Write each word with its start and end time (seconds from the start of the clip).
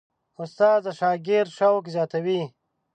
استاد 0.41 0.79
د 0.85 0.87
شاګرد 0.99 1.51
شوق 1.57 1.83
زیاتوي. 1.95 2.41